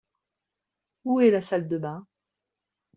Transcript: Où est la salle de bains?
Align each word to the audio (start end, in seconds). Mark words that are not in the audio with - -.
Où 1.03 1.19
est 1.19 1.29
la 1.29 1.43
salle 1.43 1.67
de 1.67 1.77
bains? 1.77 2.07